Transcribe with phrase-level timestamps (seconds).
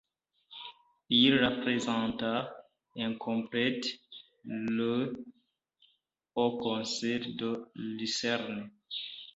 [1.09, 2.51] Il la présenta,
[2.97, 3.85] incomplète,
[4.45, 5.13] le
[6.33, 8.71] au concile de Lucerne.